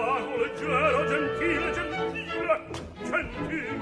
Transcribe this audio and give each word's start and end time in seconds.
vago, 0.00 0.36
leggero, 0.42 1.04
gentile, 1.08 1.72
gentile, 1.72 2.60
gentile. 3.10 3.79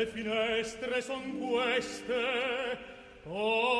Le 0.00 0.06
finestre 0.06 1.02
son 1.02 1.20
queste, 1.38 2.10
ora 3.28 3.79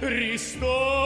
Христос. 0.00 0.99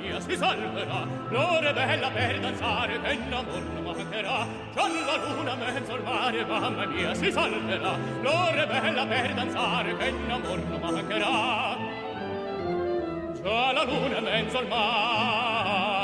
Mia, 0.00 0.20
si 0.20 0.36
salverà. 0.36 1.06
L'ora 1.28 1.72
bella 1.72 2.10
per 2.10 2.40
danzare, 2.40 3.00
che 3.00 3.12
in 3.12 3.32
amor 3.32 3.62
non 3.74 3.82
mancherà. 3.84 4.46
Già 4.74 4.88
la 4.88 5.16
luna 5.26 5.54
mezzo 5.54 5.92
al 5.92 6.02
mare, 6.02 6.44
mamma 6.44 6.86
mia, 6.86 7.14
si 7.14 7.30
salverà. 7.30 7.96
L'ora 8.22 8.66
bella 8.66 9.06
per 9.06 9.34
danzare, 9.34 9.96
che 9.96 10.08
in 10.08 10.30
amor 10.30 10.58
non 10.58 10.80
mancherà. 10.80 11.76
Già 13.42 13.72
la 13.72 13.84
luna 13.84 14.20
mezzo 14.20 14.58
al 14.58 14.66
mare, 14.66 16.02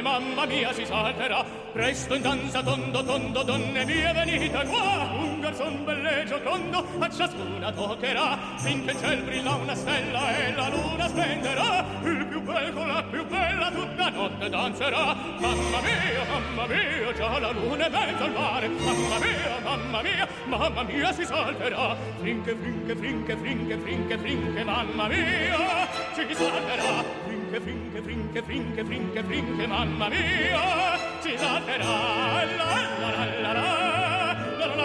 mamma 0.00 0.46
mia, 0.46 0.72
si 0.72 0.84
salverà. 0.84 1.44
Presto 1.72 2.14
in 2.14 2.22
danza 2.22 2.62
tondo, 2.62 3.04
tondo, 3.04 3.42
donne 3.42 3.84
mie, 3.84 4.12
venite 4.12 4.64
qua. 4.64 5.27
Garzon 5.48 5.82
belle 5.82 6.24
giocondo, 6.26 6.84
a 6.98 7.08
ciascuna 7.08 7.72
toccherà. 7.72 8.38
Finché 8.58 8.90
in 8.90 8.98
ciel 8.98 9.22
brilla 9.22 9.54
una 9.54 9.74
stella 9.74 10.36
e 10.36 10.52
la 10.52 10.68
luna 10.68 11.08
splenderà. 11.08 11.86
Il 12.04 12.26
più 12.26 12.42
bel 12.42 12.70
con 12.74 12.86
la 12.86 13.02
più 13.02 13.24
bella 13.26 13.70
tutta 13.70 14.10
notte 14.10 14.50
danzerà. 14.50 15.16
Mamma 15.38 15.80
mia, 15.80 16.24
mamma 16.28 16.66
mia, 16.66 17.12
già 17.14 17.38
la 17.38 17.50
luna 17.50 17.86
è 17.86 17.88
mezzo 17.88 18.24
al 18.24 18.32
mare. 18.32 18.68
Mamma 18.68 19.18
mia, 19.18 19.58
mamma 19.64 20.02
mia, 20.02 20.28
mamma 20.44 20.82
mia, 20.82 21.12
si 21.14 21.24
salterà. 21.24 21.96
Frinche, 22.18 22.54
frinche, 22.54 22.94
frinche, 22.94 23.36
frinche, 23.36 23.78
frinche, 23.78 24.18
frinche, 24.18 24.64
mamma 24.64 25.08
mia, 25.08 25.88
si 26.12 26.26
salterà. 26.34 27.04
Frinche, 27.24 27.60
frinche, 27.60 28.02
frinche, 28.02 28.42
frinche, 28.42 28.84
frinche, 28.84 29.22
frinche, 29.22 29.66
mamma 29.66 30.08
mia, 30.08 30.98
si 31.20 31.34
salterà. 31.38 31.84
La, 31.84 32.44
la, 32.44 33.14
la, 33.16 33.24
la, 33.40 33.52
la. 33.52 33.77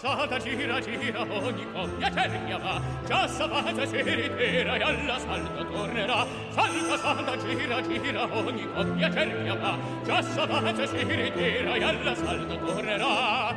passata 0.00 0.38
gira 0.38 0.80
gira 0.80 1.20
ogni 1.20 1.66
coppia 1.72 2.10
cerchia 2.10 2.58
va. 2.58 2.80
Già 3.06 3.28
savata 3.28 3.86
si 3.86 4.00
ritira 4.00 4.76
e 4.76 4.82
all'assalto 4.82 5.66
tornerà. 5.70 6.26
Salta 6.48 6.96
salta 6.96 7.36
gira 7.36 7.82
gira 7.82 8.28
ogni 8.34 8.66
coppia 8.72 9.12
cerchia 9.12 9.54
va. 9.54 9.78
Già 10.04 10.22
savata 10.22 10.86
si 10.86 11.02
ritira 11.04 11.74
e 11.74 11.84
all'assalto 11.84 12.58
tornerà. 12.64 13.54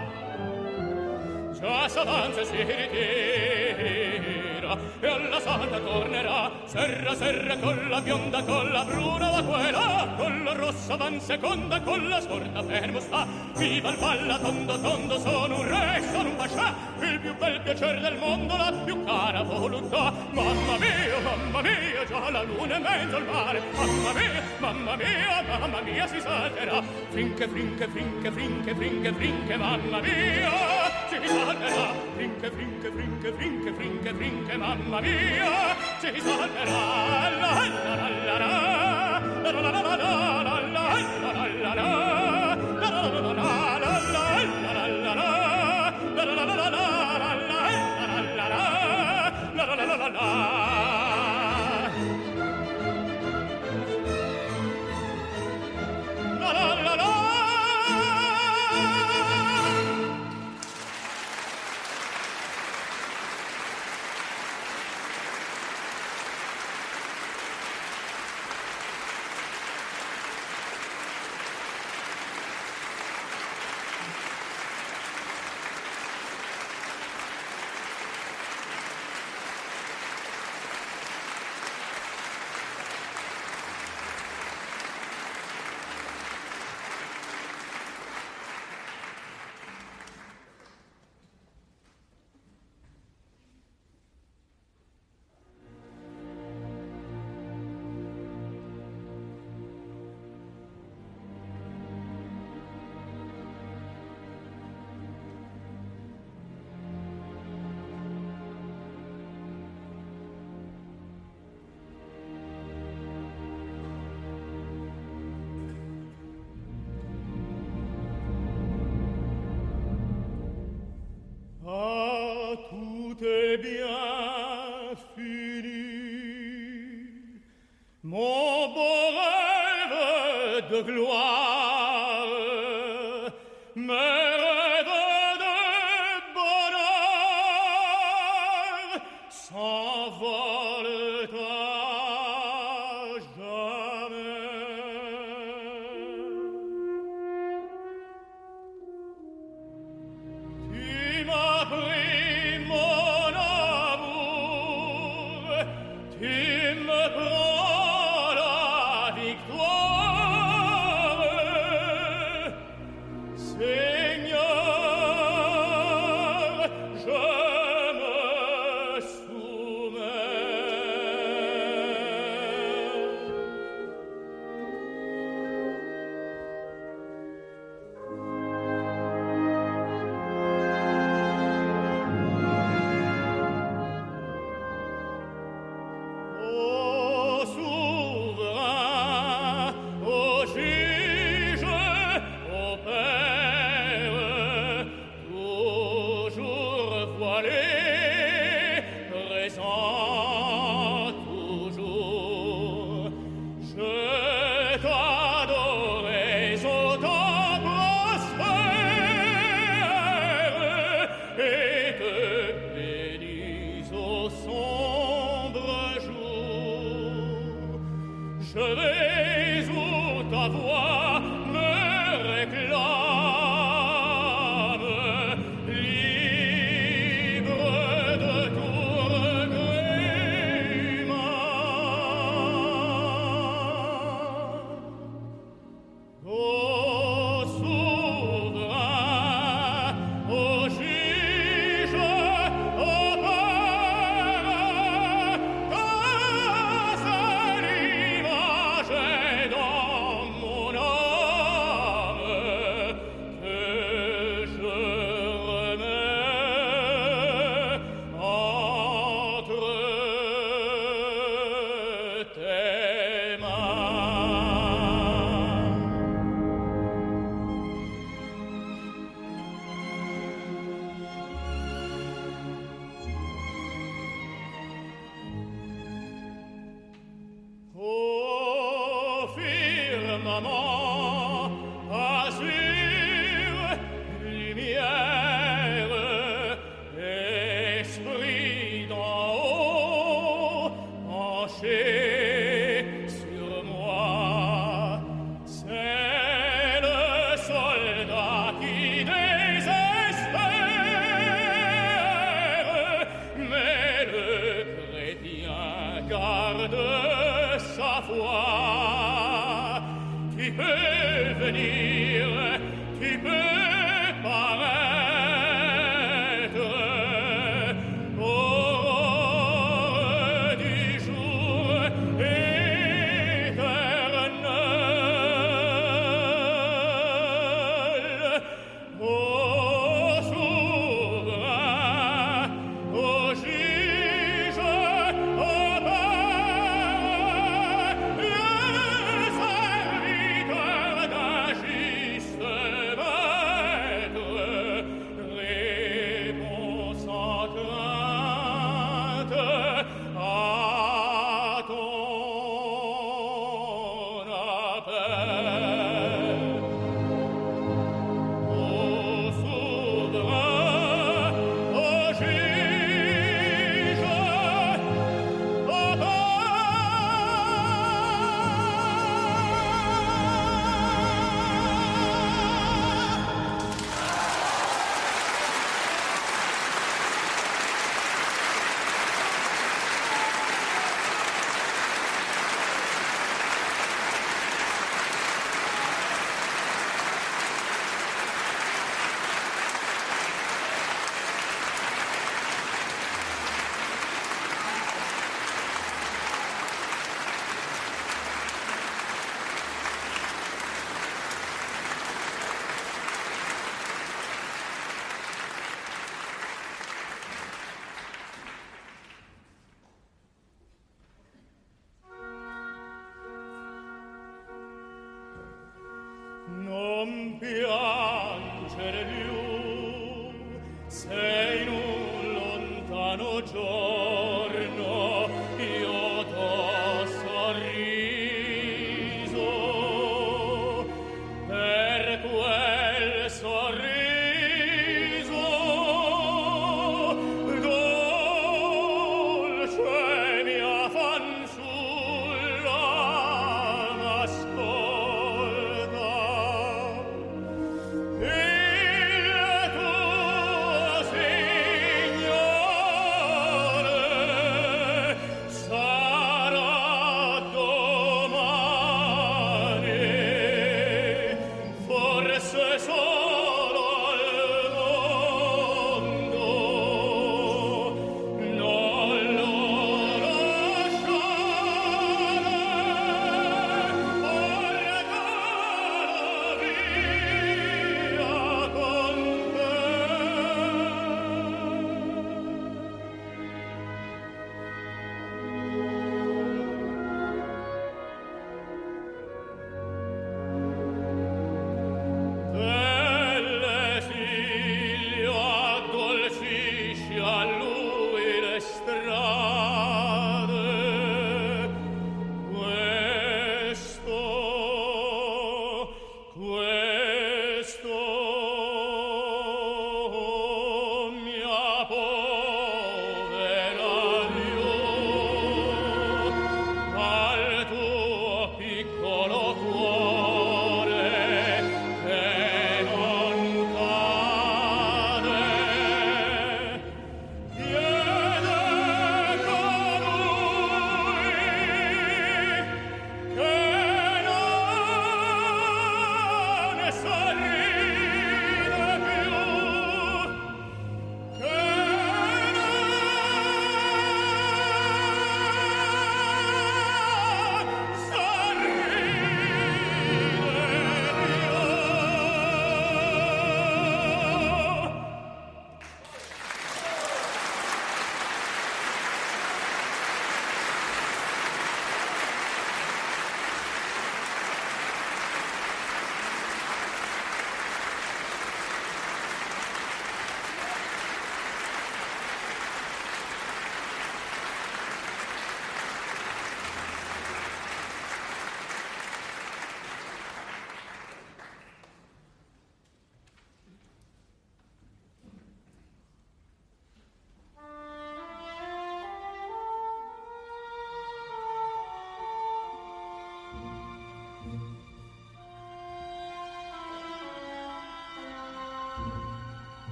Già 1.53 1.87
savata 1.87 2.43
si 2.43 2.57
ritira. 2.57 4.52
E 4.99 5.07
alla 5.07 5.39
santa 5.39 5.79
tornerà. 5.79 6.51
Serra 6.65 7.15
serra 7.15 7.57
con 7.57 7.87
la 7.89 8.01
bionda 8.01 8.43
con 8.43 8.71
la 8.71 8.83
bruna 8.83 9.29
va 9.29 9.43
quella 9.43 10.13
con 10.17 10.43
la 10.43 10.53
rossa 10.53 10.95
van 10.95 11.19
seconda 11.19 11.81
con 11.81 12.07
la 12.07 12.19
sorda 12.19 12.63
fermo 12.63 12.99
sta. 12.99 13.27
Viva 13.55 13.89
il 13.89 13.97
palla 13.97 14.37
tondo 14.37 14.79
tondo 14.79 15.19
sono 15.19 15.59
un 15.59 15.67
re 15.67 16.03
sono 16.11 16.29
un 16.29 16.35
bascià 16.37 16.73
il 17.01 17.19
più 17.19 17.35
bel 17.35 17.59
piacer 17.61 17.99
del 17.99 18.17
mondo 18.17 18.55
la 18.55 18.71
più 18.83 19.03
cara 19.03 19.43
volontà 19.43 20.13
mamma 20.31 20.77
mia 20.77 21.19
mamma 21.21 21.61
mia 21.61 22.05
già 22.07 22.29
la 22.29 22.43
luna 22.43 22.75
è 22.75 22.79
mezzo 22.79 23.15
al 23.15 23.25
mare. 23.25 23.61
Mamma 23.73 24.13
mia 24.13 24.41
mamma 24.59 24.95
mia 24.95 25.43
mamma 25.59 25.81
mia 25.81 26.07
si 26.07 26.19
salterà. 26.19 26.81
Finché 27.09 27.47
finché 27.47 27.87
finché 27.87 28.31
finché 28.31 28.75
finché 28.75 29.13
finché 29.13 29.57
mamma 29.57 29.99
mia 29.99 30.51
si 31.09 31.27
salterà. 31.27 31.91
Finché 32.15 32.51
finché 32.51 32.91
finché 32.95 33.12
Frinche, 33.23 33.37
frinche, 33.37 33.73
frinche, 33.73 34.13
frinche, 34.15 34.57
mamma 34.57 34.99
mia, 34.99 35.75
ci 36.01 36.19
salverà, 36.19 37.29
la 37.39 37.53
la 37.71 37.95
la 37.95 38.09
la 38.09 38.37
la, 38.37 39.21
la 39.43 39.51
la 39.51 39.61
la 39.61 39.81
la 39.81 39.95
la, 39.95 39.95
la 39.95 40.23
la 41.55 41.73
la 41.73 41.73
la 41.73 41.73
la, 41.73 41.89
la 49.53 49.65
la 49.65 49.75
la 49.75 49.95
la 49.95 50.09
la 50.09 50.62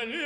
degli 0.00 0.24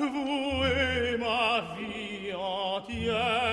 vous 0.00 0.64
et 0.64 1.16
ma 1.18 1.62
vie 1.76 2.32
entière. 2.34 3.49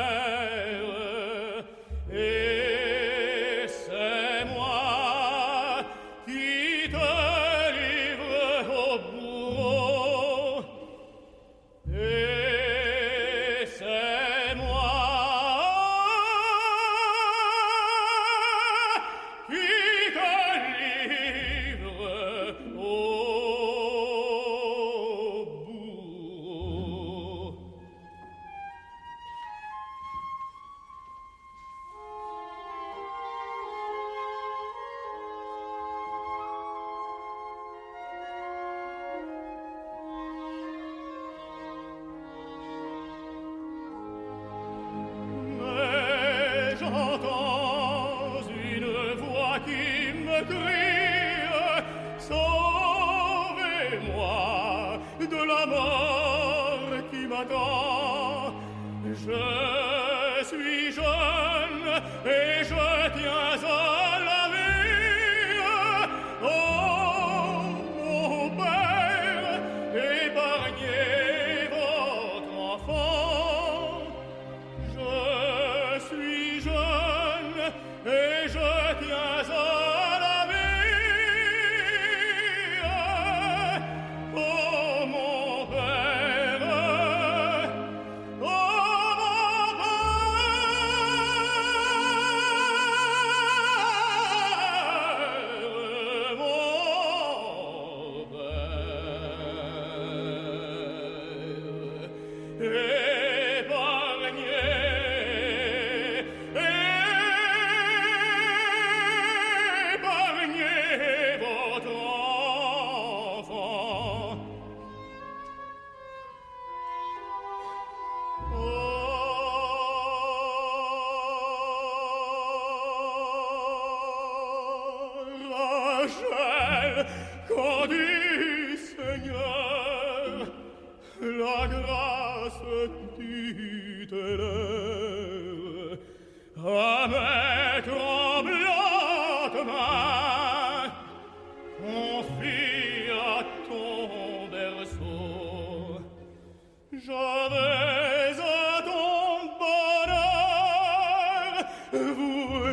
vous 151.93 152.66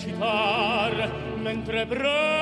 recitar 0.00 1.12
mentre 1.36 1.84
preso 1.84 2.39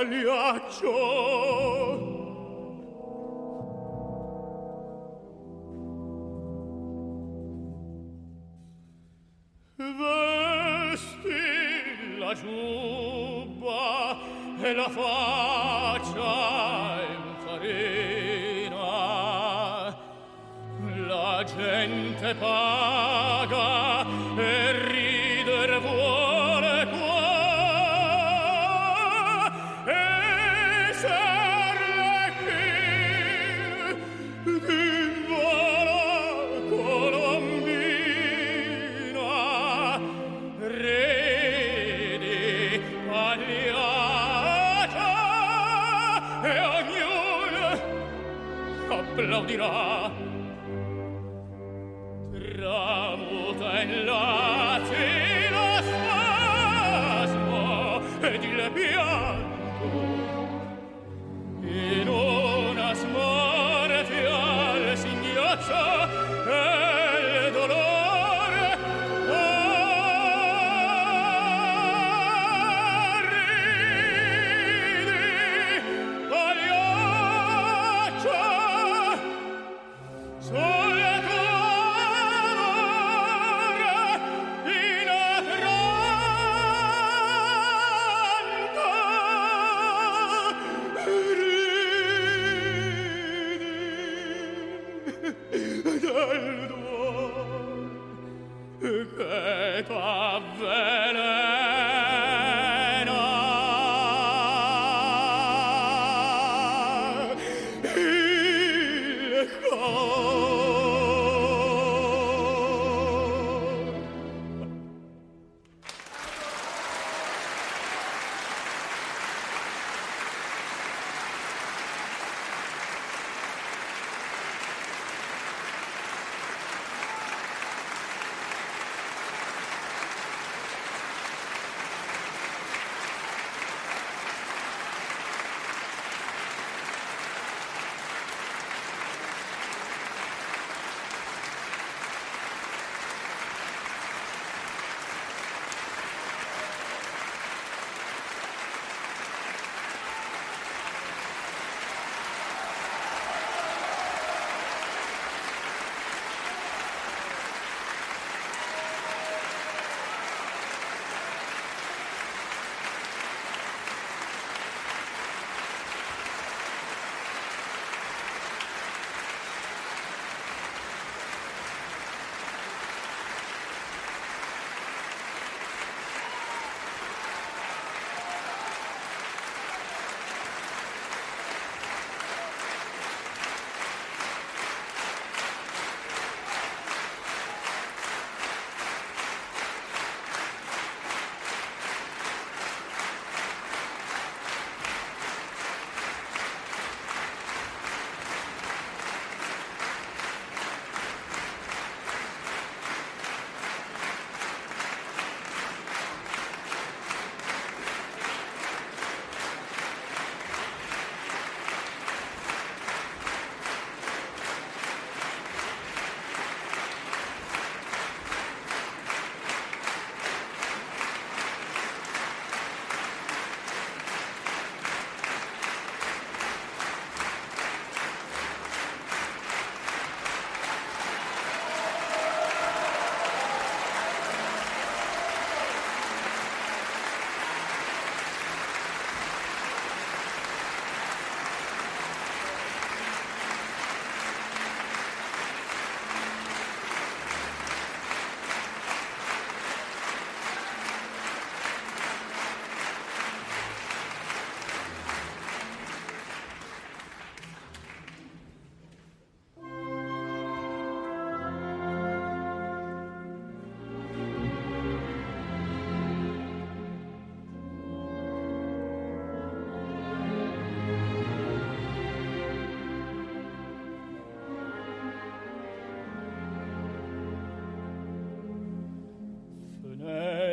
pagliaccio 0.00 1.89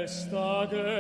Festtage. 0.08 0.97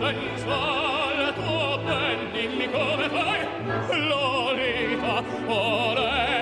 Senza 0.00 1.12
il 1.12 1.34
tuo 1.34 1.78
ben 1.84 2.32
dimmi 2.32 2.70
come 2.70 3.08
fai 3.10 4.08
Lolita, 4.08 5.22
ora 5.46 6.39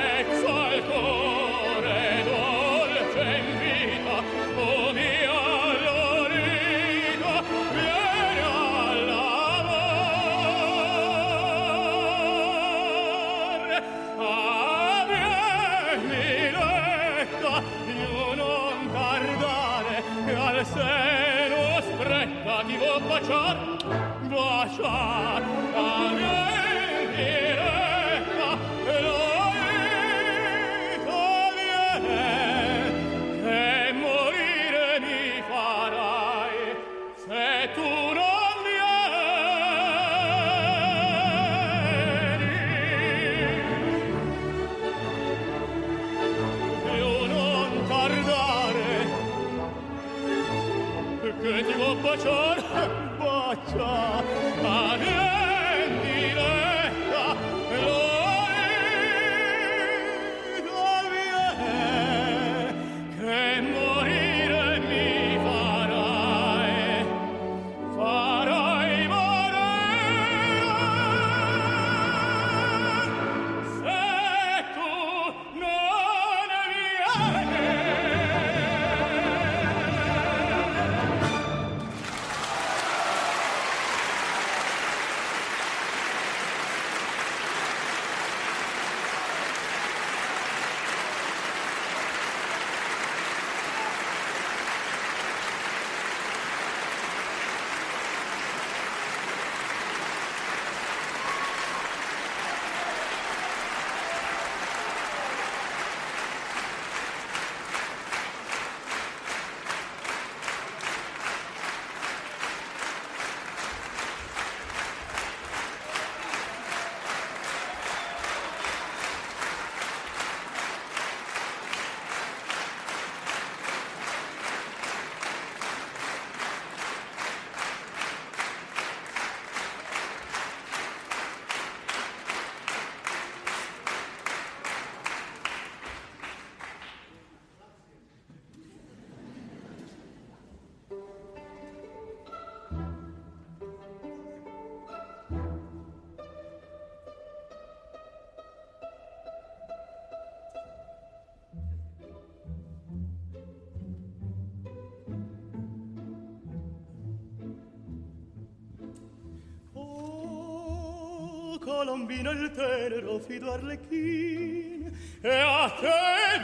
colombina 161.88 162.30
il 162.32 162.50
tenero 162.50 163.18
fido 163.18 163.50
arlecchin 163.50 164.94
e 165.22 165.38
a 165.40 165.70
te 165.70 165.88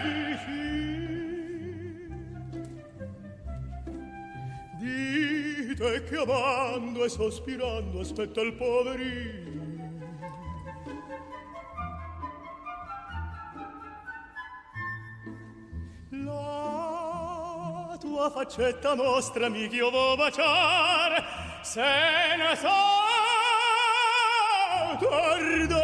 vicin 0.03 1.35
dite 4.79 6.05
che 6.05 6.17
amando 6.17 7.05
e 7.05 7.09
sospirando 7.11 8.01
aspetta 8.01 8.41
il 8.41 8.55
poverino. 8.55 9.53
La 16.11 17.97
tua 18.01 18.31
faccetta 18.31 18.95
mostrami 18.95 19.69
che 19.69 19.77
io 19.77 19.91
vo 19.91 20.17
baciare 20.17 21.23
se 21.61 21.83
ne 21.83 22.57
so 22.57 23.14
guardo 25.15 25.83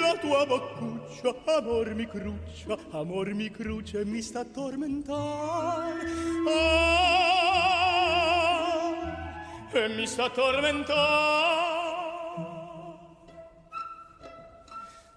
la 0.00 0.14
tua 0.20 0.46
boccuccia 0.46 1.34
amor 1.56 1.94
mi 1.94 2.06
cruccia 2.06 2.78
amor 2.92 3.34
mi 3.34 3.50
cruce 3.50 4.00
e 4.00 4.04
mi 4.04 4.22
sta 4.22 4.44
tormentare 4.44 6.00
ah, 6.48 7.42
e 9.72 9.88
mi 9.88 10.06
sta 10.06 10.30
tormentare 10.30 11.60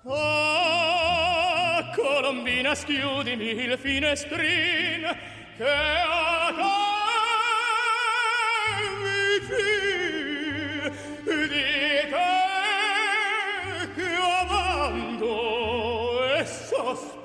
Ah, 0.07 1.91
colombina, 1.95 2.75
schiudimi 2.75 3.55
il 3.65 3.75
finestrin 3.79 5.01
che 5.57 5.67
a 5.67 6.53
te 6.55 6.85
vicin 9.01 9.74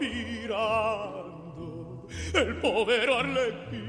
sospirando 0.01 1.29
il 2.35 2.57
povero 2.61 3.17
Arleppin 3.17 3.80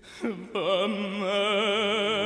the 0.21 0.87
man. 0.87 2.24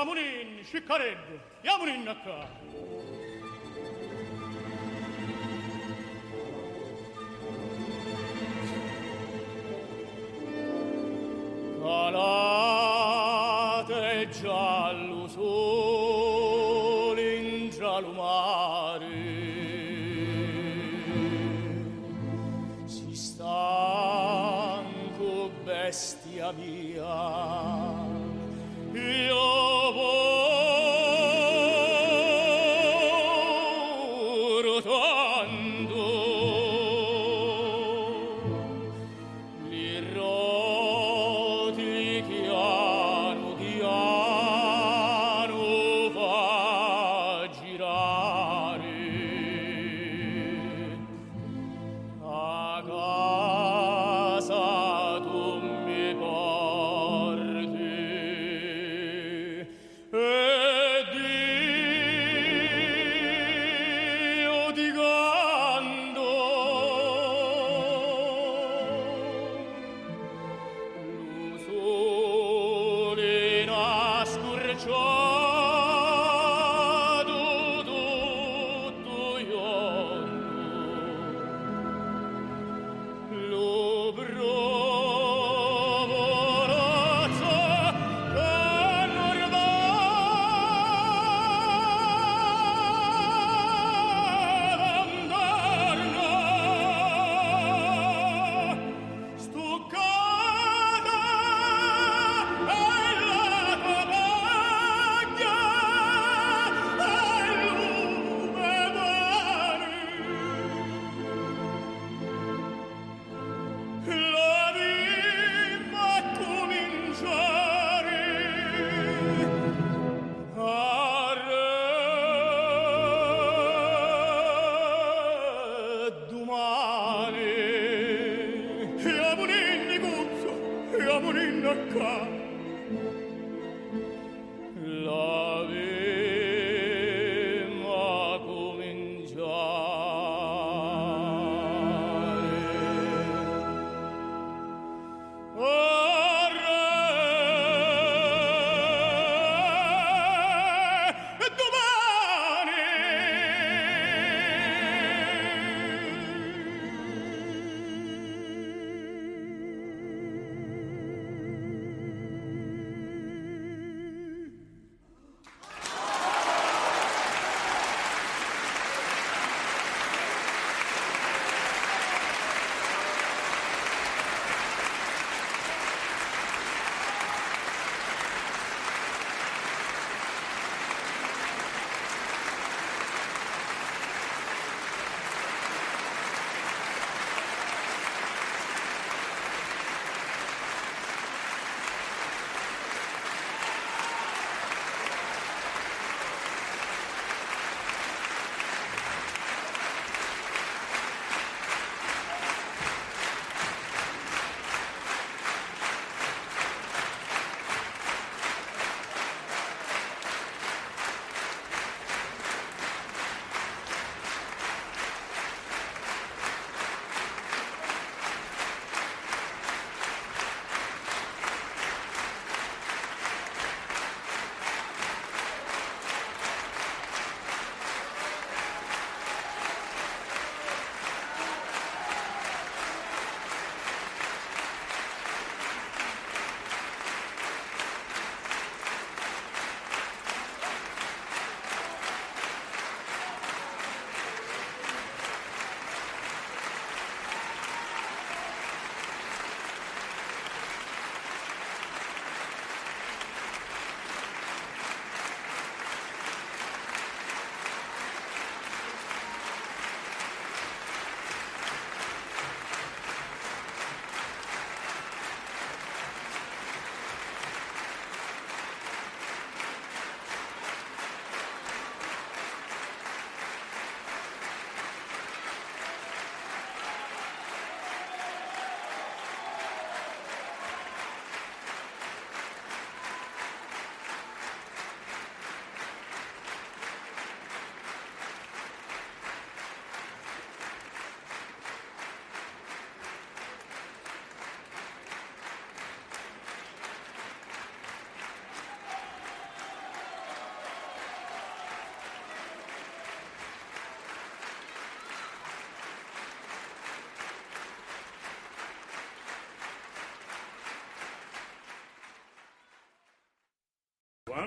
Yamunin, 0.00 0.64
Shikared, 0.64 1.18
Yamunin 1.62 2.04
Naka. 2.06 2.48
Calate 11.82 12.80
giallo 14.32 15.28
sole 15.28 17.18
in 17.36 17.70
giallo 17.70 18.12
mare 18.12 19.18
Si 22.86 23.14
stanco 23.14 24.70
bestia 25.62 26.52
mia 26.52 26.79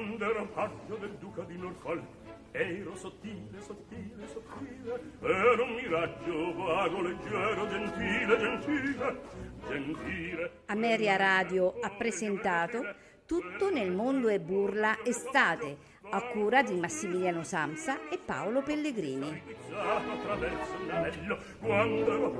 quando 0.04 0.26
ero 0.26 0.46
paggio 0.48 0.96
del 0.96 1.16
duca 1.18 1.44
di 1.44 1.58
Norfolk 1.58 2.04
ero 2.52 2.94
sottile, 2.96 3.62
sottile, 3.62 4.28
sottile 4.28 5.02
ero 5.22 5.64
un 5.64 5.76
miraggio 5.76 6.54
vago, 6.56 7.02
leggero, 7.02 7.68
gentile, 7.70 8.38
gentile 8.38 9.22
gentile 9.66 10.52
Ameria 10.66 11.16
Radio 11.16 11.80
ha 11.80 11.90
presentato 11.92 12.84
Tutto 13.26 13.72
nel 13.72 13.92
mondo 13.92 14.28
è 14.28 14.40
burla 14.40 14.98
estate 15.06 15.78
a 16.10 16.22
cura 16.28 16.62
di 16.62 16.76
Massimiliano 16.76 17.44
Samsa 17.44 18.10
e 18.10 18.20
Paolo 18.24 18.62
Pellegrini. 18.62 19.42
Quando 21.60 22.32